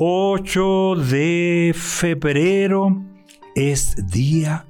8 0.00 0.94
de 1.10 1.74
febrero 1.74 3.02
es 3.56 3.96
día 4.06 4.64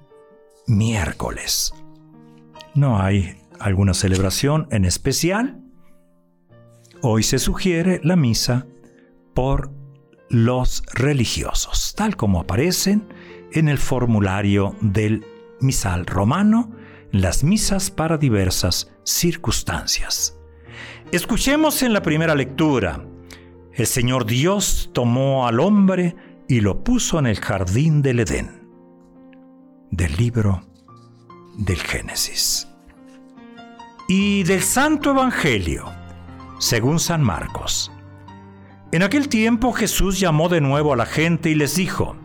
miércoles. 0.66 1.74
No 2.74 2.98
hay 2.98 3.36
alguna 3.60 3.92
celebración 3.92 4.68
en 4.70 4.86
especial. 4.86 5.60
Hoy 7.02 7.22
se 7.24 7.38
sugiere 7.38 8.00
la 8.02 8.16
misa 8.16 8.64
por 9.34 9.70
los 10.30 10.82
religiosos, 10.94 11.92
tal 11.94 12.16
como 12.16 12.40
aparecen 12.40 13.06
en 13.52 13.68
el 13.68 13.76
formulario 13.76 14.76
del 14.80 15.26
misal 15.60 16.06
romano, 16.06 16.72
las 17.12 17.44
misas 17.44 17.90
para 17.90 18.16
diversas 18.16 18.90
circunstancias. 19.04 20.38
Escuchemos 21.12 21.82
en 21.82 21.92
la 21.92 22.00
primera 22.00 22.34
lectura 22.34 23.04
el 23.78 23.86
Señor 23.86 24.26
Dios 24.26 24.90
tomó 24.92 25.46
al 25.46 25.60
hombre 25.60 26.16
y 26.48 26.62
lo 26.62 26.82
puso 26.82 27.20
en 27.20 27.26
el 27.26 27.38
jardín 27.38 28.02
del 28.02 28.18
Edén. 28.18 28.68
Del 29.92 30.16
libro 30.16 30.62
del 31.56 31.78
Génesis. 31.78 32.66
Y 34.08 34.42
del 34.42 34.62
Santo 34.62 35.12
Evangelio, 35.12 35.84
según 36.58 36.98
San 36.98 37.22
Marcos. 37.22 37.92
En 38.90 39.04
aquel 39.04 39.28
tiempo 39.28 39.72
Jesús 39.72 40.18
llamó 40.18 40.48
de 40.48 40.60
nuevo 40.60 40.92
a 40.92 40.96
la 40.96 41.06
gente 41.06 41.48
y 41.48 41.54
les 41.54 41.76
dijo, 41.76 42.16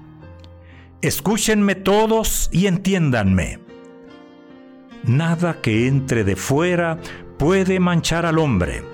Escúchenme 1.03 1.75
todos 1.75 2.49
y 2.51 2.65
entiéndanme. 2.65 3.59
Nada 5.03 5.61
que 5.61 5.87
entre 5.87 6.23
de 6.23 6.35
fuera 6.35 6.97
puede 7.37 7.79
manchar 7.79 8.25
al 8.25 8.39
hombre 8.39 8.92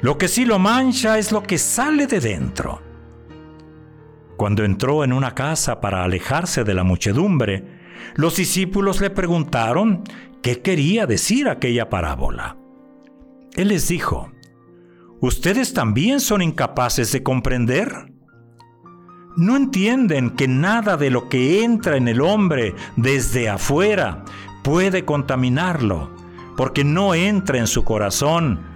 lo 0.00 0.18
que 0.18 0.28
sí 0.28 0.44
lo 0.44 0.58
mancha 0.58 1.18
es 1.18 1.32
lo 1.32 1.42
que 1.42 1.58
sale 1.58 2.06
de 2.06 2.20
dentro. 2.20 2.82
Cuando 4.36 4.64
entró 4.64 5.02
en 5.02 5.12
una 5.12 5.34
casa 5.34 5.80
para 5.80 6.04
alejarse 6.04 6.64
de 6.64 6.74
la 6.74 6.84
muchedumbre, 6.84 7.64
los 8.14 8.36
discípulos 8.36 9.00
le 9.00 9.10
preguntaron 9.10 10.04
qué 10.42 10.60
quería 10.60 11.06
decir 11.06 11.48
aquella 11.48 11.88
parábola. 11.88 12.56
Él 13.54 13.68
les 13.68 13.88
dijo, 13.88 14.30
¿Ustedes 15.20 15.72
también 15.72 16.20
son 16.20 16.42
incapaces 16.42 17.10
de 17.12 17.22
comprender? 17.22 18.12
¿No 19.36 19.56
entienden 19.56 20.30
que 20.30 20.46
nada 20.46 20.98
de 20.98 21.10
lo 21.10 21.28
que 21.30 21.64
entra 21.64 21.96
en 21.96 22.06
el 22.08 22.20
hombre 22.20 22.74
desde 22.96 23.48
afuera 23.48 24.24
puede 24.62 25.06
contaminarlo, 25.06 26.10
porque 26.56 26.84
no 26.84 27.14
entra 27.14 27.58
en 27.58 27.66
su 27.66 27.84
corazón, 27.84 28.75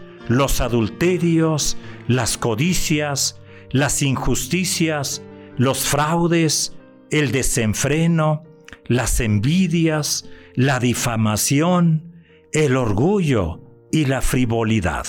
los 0.37 0.61
adulterios, 0.61 1.77
las 2.07 2.37
codicias, 2.37 3.39
las 3.71 4.01
injusticias, 4.01 5.21
los 5.57 5.79
fraudes, 5.79 6.75
el 7.09 7.31
desenfreno, 7.31 8.43
las 8.85 9.19
envidias, 9.19 10.29
la 10.55 10.79
difamación, 10.79 12.23
el 12.51 12.75
orgullo 12.77 13.61
y 13.91 14.05
la 14.05 14.21
frivolidad. 14.21 15.05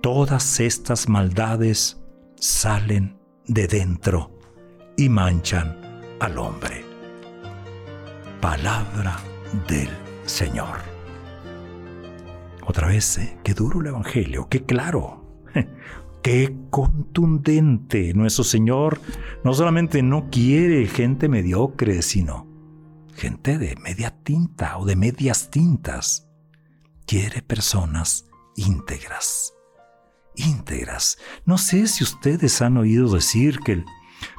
Todas 0.00 0.60
estas 0.60 1.08
maldades 1.08 2.00
salen 2.38 3.18
de 3.46 3.66
dentro 3.66 4.38
y 4.96 5.08
manchan 5.08 5.78
al 6.20 6.38
hombre. 6.38 6.84
Palabra 8.40 9.18
del 9.68 9.90
Señor. 10.24 10.95
Otra 12.66 12.88
vez, 12.88 13.16
¿eh? 13.18 13.38
qué 13.44 13.54
duro 13.54 13.80
el 13.80 13.86
Evangelio, 13.86 14.48
qué 14.48 14.64
claro, 14.64 15.24
qué 16.22 16.56
contundente. 16.70 18.12
Nuestro 18.12 18.42
Señor 18.42 19.00
no 19.44 19.54
solamente 19.54 20.02
no 20.02 20.28
quiere 20.30 20.86
gente 20.88 21.28
mediocre, 21.28 22.02
sino 22.02 22.48
gente 23.14 23.58
de 23.58 23.76
media 23.76 24.10
tinta 24.24 24.78
o 24.78 24.84
de 24.84 24.96
medias 24.96 25.48
tintas. 25.48 26.28
Quiere 27.06 27.40
personas 27.40 28.26
íntegras. 28.56 29.54
Íntegras. 30.34 31.18
No 31.44 31.58
sé 31.58 31.86
si 31.86 32.02
ustedes 32.02 32.60
han 32.62 32.78
oído 32.78 33.08
decir 33.14 33.60
que 33.60 33.74
el 33.74 33.84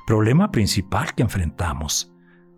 problema 0.06 0.52
principal 0.52 1.16
que 1.16 1.24
enfrentamos, 1.24 2.12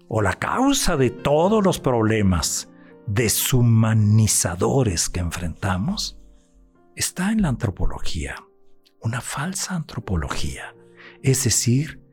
o 0.07 0.23
la 0.23 0.33
causa 0.33 0.97
de 0.97 1.11
todos 1.11 1.63
los 1.63 1.79
problemas, 1.79 2.69
deshumanizadores 3.09 5.09
que 5.09 5.19
enfrentamos 5.19 6.17
está 6.95 7.31
en 7.31 7.41
la 7.41 7.49
antropología, 7.49 8.35
una 9.01 9.19
falsa 9.19 9.75
antropología, 9.75 10.75
es 11.23 11.43
decir, 11.43 12.03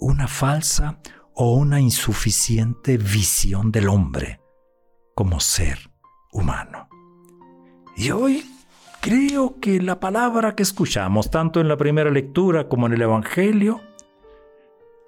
una 0.00 0.26
falsa 0.26 0.98
o 1.34 1.54
una 1.54 1.80
insuficiente 1.80 2.96
visión 2.96 3.70
del 3.70 3.88
hombre 3.88 4.40
como 5.14 5.38
ser 5.38 5.92
humano. 6.32 6.88
Y 7.96 8.10
hoy 8.10 8.44
creo 9.00 9.60
que 9.60 9.80
la 9.80 10.00
palabra 10.00 10.56
que 10.56 10.64
escuchamos, 10.64 11.30
tanto 11.30 11.60
en 11.60 11.68
la 11.68 11.76
primera 11.76 12.10
lectura 12.10 12.68
como 12.68 12.86
en 12.86 12.94
el 12.94 13.02
Evangelio, 13.02 13.80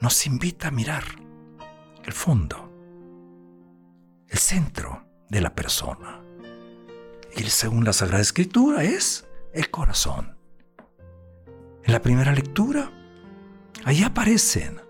nos 0.01 0.25
invita 0.25 0.69
a 0.69 0.73
mirar 0.73 1.03
el 2.05 2.13
fondo, 2.13 2.71
el 4.29 4.39
centro 4.39 5.12
de 5.33 5.41
la 5.41 5.55
persona. 5.55 6.23
Y 7.35 7.43
según 7.45 7.85
la 7.85 7.95
Sagrada 7.95 8.21
Escritura 8.21 8.85
es 8.85 9.27
el 9.55 9.71
corazón. 9.71 10.37
En 11.83 11.93
la 11.93 12.03
primera 12.03 12.33
lectura, 12.33 12.93
ahí 13.85 14.05
aparecen. 14.05 14.81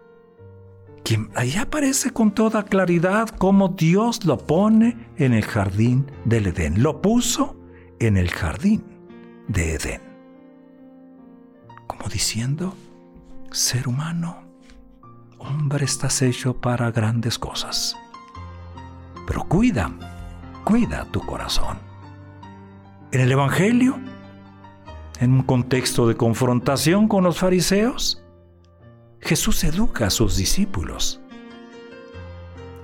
Ahí 1.34 1.56
aparece 1.56 2.10
con 2.10 2.32
toda 2.32 2.64
claridad 2.64 3.28
cómo 3.28 3.68
Dios 3.68 4.24
lo 4.24 4.38
pone 4.38 5.10
en 5.16 5.34
el 5.34 5.44
jardín 5.44 6.10
del 6.24 6.46
Edén. 6.46 6.82
Lo 6.82 7.02
puso 7.02 7.56
en 8.00 8.16
el 8.16 8.30
jardín 8.30 8.82
de 9.46 9.74
Edén. 9.74 10.00
Como 11.86 12.08
diciendo, 12.08 12.74
ser 13.50 13.88
humano, 13.88 14.42
hombre 15.38 15.84
estás 15.84 16.22
hecho 16.22 16.60
para 16.60 16.90
grandes 16.90 17.38
cosas. 17.38 17.94
Pero 19.26 19.44
cuida 19.44 19.92
cuida 20.64 21.06
tu 21.10 21.20
corazón. 21.20 21.78
En 23.12 23.20
el 23.20 23.32
Evangelio, 23.32 23.98
en 25.20 25.32
un 25.32 25.42
contexto 25.42 26.08
de 26.08 26.16
confrontación 26.16 27.08
con 27.08 27.24
los 27.24 27.38
fariseos, 27.38 28.22
Jesús 29.20 29.62
educa 29.64 30.06
a 30.06 30.10
sus 30.10 30.36
discípulos, 30.36 31.20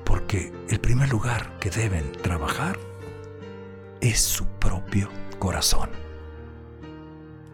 porque 0.05 0.53
el 0.69 0.81
primer 0.81 1.09
lugar 1.09 1.59
que 1.59 1.71
deben 1.71 2.13
trabajar 2.13 2.79
es 4.01 4.21
su 4.21 4.47
propio 4.47 5.09
corazón. 5.39 5.91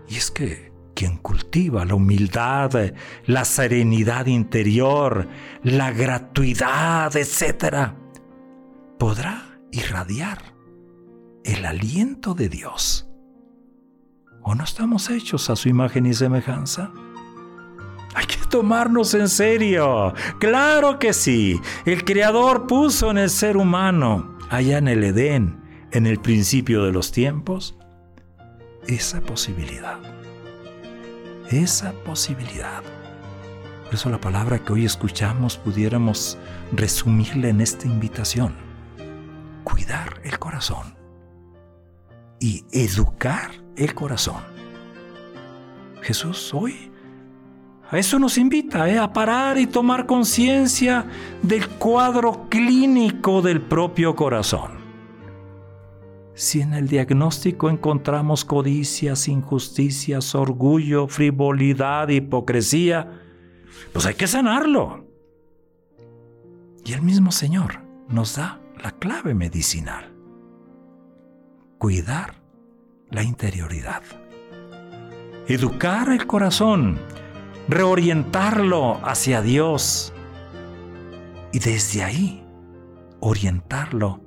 Y 0.09 0.17
es 0.17 0.31
que 0.31 0.73
quien 0.94 1.17
cultiva 1.19 1.85
la 1.85 1.94
humildad, 1.94 2.93
la 3.27 3.44
serenidad 3.44 4.27
interior, 4.27 5.29
la 5.62 5.93
gratuidad, 5.93 7.17
etc., 7.17 7.93
podrá 8.99 9.54
irradiar 9.75 10.38
el 11.44 11.67
aliento 11.67 12.35
de 12.35 12.49
Dios. 12.49 13.09
¿O 14.43 14.55
no 14.55 14.65
estamos 14.65 15.11
hechos 15.11 15.50
a 15.50 15.56
su 15.56 15.69
imagen 15.69 16.06
y 16.06 16.15
semejanza? 16.15 16.93
Hay 18.15 18.26
que 18.26 18.37
tomarnos 18.49 19.15
en 19.15 19.29
serio. 19.29 20.15
Claro 20.38 20.99
que 20.99 21.12
sí. 21.12 21.61
El 21.85 22.05
Creador 22.05 22.67
puso 22.67 23.11
en 23.11 23.19
el 23.19 23.31
ser 23.31 23.56
humano, 23.56 24.38
allá 24.49 24.79
en 24.79 24.87
el 24.87 25.03
Edén, 25.03 25.61
en 25.91 26.06
el 26.06 26.20
principio 26.20 26.85
de 26.85 26.93
los 26.93 27.11
tiempos, 27.11 27.77
esa 28.87 29.20
posibilidad. 29.23 29.99
Esa 31.50 31.93
posibilidad. 32.05 32.82
Por 33.85 33.94
eso 33.94 34.09
la 34.09 34.20
palabra 34.20 34.61
que 34.61 34.73
hoy 34.73 34.85
escuchamos 34.85 35.56
pudiéramos 35.56 36.38
resumirla 36.73 37.49
en 37.49 37.61
esta 37.61 37.87
invitación. 37.87 38.63
El 40.22 40.38
corazón 40.38 40.96
y 42.40 42.64
educar 42.72 43.50
el 43.76 43.94
corazón. 43.94 44.42
Jesús 46.00 46.52
hoy 46.54 46.90
a 47.90 47.98
eso 47.98 48.19
nos 48.19 48.38
invita, 48.38 48.88
¿eh? 48.88 48.98
a 48.98 49.12
parar 49.12 49.58
y 49.58 49.66
tomar 49.66 50.06
conciencia 50.06 51.04
del 51.42 51.69
cuadro 51.69 52.48
clínico 52.48 53.42
del 53.42 53.60
propio 53.60 54.16
corazón. 54.16 54.72
Si 56.32 56.62
en 56.62 56.72
el 56.72 56.88
diagnóstico 56.88 57.69
encontramos 57.69 58.44
codicias, 58.44 59.28
injusticias, 59.28 60.34
orgullo, 60.34 61.06
frivolidad, 61.08 62.08
hipocresía, 62.08 63.20
pues 63.92 64.06
hay 64.06 64.14
que 64.14 64.26
sanarlo. 64.26 65.06
Y 66.84 66.94
el 66.94 67.02
mismo 67.02 67.31
Señor 67.31 67.81
nos 68.08 68.36
da 68.36 68.63
la 68.84 68.90
clave 68.90 69.32
medicinal. 69.32 70.14
Cuidar 71.78 72.34
la 73.10 73.22
interioridad. 73.22 74.02
Educar 75.48 76.10
el 76.10 76.26
corazón 76.26 77.00
reorientarlo 77.66 79.00
hacia 79.02 79.40
Dios 79.40 80.12
y 81.50 81.60
desde 81.60 82.04
ahí 82.04 82.46
orientarlo 83.20 84.20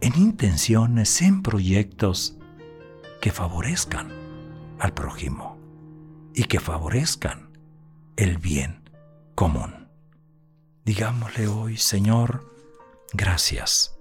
en 0.00 0.16
intenciones, 0.16 1.20
en 1.20 1.42
proyectos 1.42 2.38
que 3.20 3.30
favorezcan 3.30 4.08
al 4.78 4.94
prójimo 4.94 5.58
y 6.34 6.44
que 6.44 6.60
favorezcan 6.60 7.50
el 8.16 8.38
bien 8.38 8.88
común. 9.34 9.90
Digámosle 10.86 11.46
hoy, 11.48 11.76
Señor, 11.76 12.57
gracias 13.12 13.98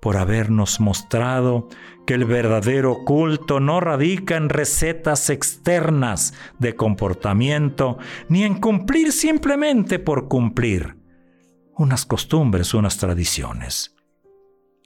por 0.00 0.16
habernos 0.16 0.80
mostrado 0.80 1.68
que 2.06 2.14
el 2.14 2.24
verdadero 2.24 3.04
culto 3.04 3.60
no 3.60 3.80
radica 3.80 4.36
en 4.36 4.48
recetas 4.48 5.30
externas 5.30 6.34
de 6.58 6.74
comportamiento, 6.74 7.98
ni 8.28 8.44
en 8.44 8.60
cumplir 8.60 9.12
simplemente 9.12 9.98
por 9.98 10.28
cumplir 10.28 10.96
unas 11.76 12.06
costumbres, 12.06 12.74
unas 12.74 12.96
tradiciones. 12.96 13.94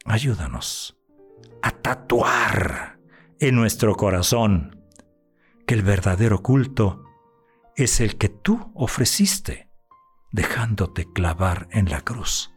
Ayúdanos 0.05 0.99
a 1.62 1.70
tatuar 1.70 2.99
en 3.38 3.55
nuestro 3.55 3.94
corazón 3.94 4.85
que 5.67 5.75
el 5.75 5.82
verdadero 5.82 6.43
culto 6.43 7.05
es 7.77 8.00
el 8.00 8.17
que 8.17 8.29
tú 8.29 8.73
ofreciste, 8.75 9.70
dejándote 10.31 11.11
clavar 11.12 11.69
en 11.70 11.88
la 11.88 12.03
cruz 12.03 12.54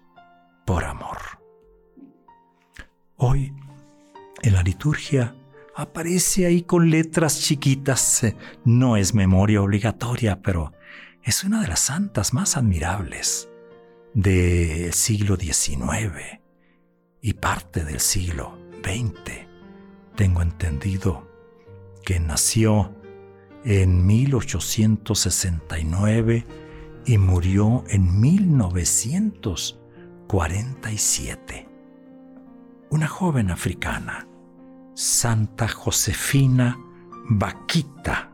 por 0.68 0.84
amor. 0.84 1.18
Hoy, 3.16 3.54
en 4.44 4.54
la 4.54 4.62
liturgia, 4.62 5.34
aparece 5.74 6.46
ahí 6.46 6.62
con 6.64 6.90
letras 6.90 7.40
chiquitas. 7.40 8.26
No 8.66 8.98
es 8.98 9.14
memoria 9.14 9.62
obligatoria, 9.62 10.42
pero 10.42 10.74
es 11.24 11.46
una 11.46 11.62
de 11.62 11.70
las 11.70 11.80
santas 11.80 12.34
más 12.34 12.58
admirables 12.58 13.48
del 14.14 14.92
siglo 14.92 15.38
XIX 15.38 16.42
y 17.22 17.32
parte 17.34 17.86
del 17.86 18.02
siglo 18.02 18.58
XX. 18.84 19.48
Tengo 20.16 20.42
entendido 20.42 21.32
que 22.04 22.20
nació 22.20 22.94
en 23.64 24.06
1869 24.06 26.46
y 27.06 27.18
murió 27.18 27.86
en 27.88 28.20
1947 30.30 31.78
una 32.90 33.08
joven 33.08 33.52
africana, 33.52 34.28
Santa 34.94 35.68
Josefina 35.68 36.78
Vaquita. 37.30 38.32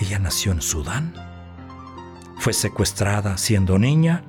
Ella 0.00 0.18
nació 0.18 0.52
en 0.52 0.60
Sudán, 0.60 1.14
fue 2.38 2.52
secuestrada 2.52 3.38
siendo 3.38 3.78
niña, 3.78 4.24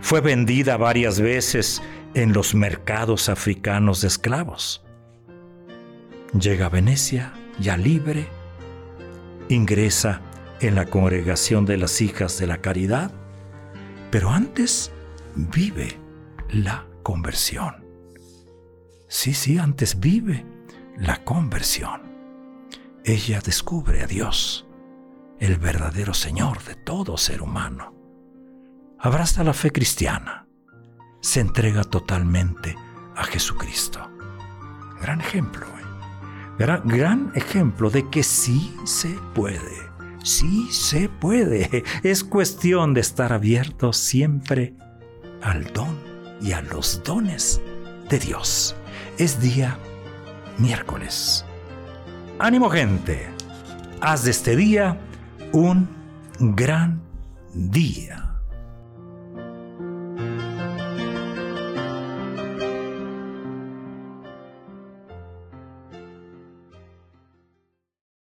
fue 0.00 0.20
vendida 0.20 0.76
varias 0.76 1.20
veces 1.20 1.82
en 2.14 2.32
los 2.32 2.54
mercados 2.54 3.28
africanos 3.28 4.00
de 4.00 4.08
esclavos. 4.08 4.84
Llega 6.38 6.66
a 6.66 6.70
Venecia, 6.70 7.32
ya 7.60 7.76
libre, 7.76 8.26
ingresa 9.48 10.20
en 10.60 10.74
la 10.74 10.86
congregación 10.86 11.64
de 11.64 11.76
las 11.76 12.00
hijas 12.00 12.38
de 12.38 12.48
la 12.48 12.58
caridad, 12.58 13.12
pero 14.12 14.30
antes 14.30 14.92
vive 15.34 15.98
la 16.50 16.86
conversión. 17.02 17.82
Sí, 19.08 19.32
sí, 19.32 19.58
antes 19.58 19.98
vive 20.00 20.44
la 20.98 21.24
conversión. 21.24 22.02
Ella 23.04 23.40
descubre 23.40 24.02
a 24.02 24.06
Dios, 24.06 24.66
el 25.40 25.56
verdadero 25.56 26.12
Señor 26.12 26.62
de 26.64 26.74
todo 26.74 27.16
ser 27.16 27.40
humano. 27.40 27.94
Abraza 28.98 29.42
la 29.44 29.54
fe 29.54 29.72
cristiana. 29.72 30.46
Se 31.22 31.40
entrega 31.40 31.82
totalmente 31.82 32.76
a 33.16 33.24
Jesucristo. 33.24 34.10
Gran 35.00 35.22
ejemplo, 35.22 35.66
¿eh? 35.66 36.56
gran, 36.58 36.86
gran 36.86 37.32
ejemplo 37.34 37.88
de 37.88 38.10
que 38.10 38.22
sí 38.22 38.76
se 38.84 39.08
puede. 39.34 39.91
Sí 40.22 40.68
se 40.70 41.08
puede. 41.08 41.84
Es 42.02 42.24
cuestión 42.24 42.94
de 42.94 43.00
estar 43.00 43.32
abierto 43.32 43.92
siempre 43.92 44.74
al 45.42 45.64
don 45.72 45.98
y 46.40 46.52
a 46.52 46.62
los 46.62 47.02
dones 47.04 47.60
de 48.08 48.18
Dios. 48.18 48.76
Es 49.18 49.40
día 49.40 49.78
miércoles. 50.58 51.44
Ánimo 52.38 52.70
gente, 52.70 53.28
haz 54.00 54.24
de 54.24 54.30
este 54.30 54.56
día 54.56 54.98
un 55.52 55.88
gran 56.38 57.00
día. 57.54 58.31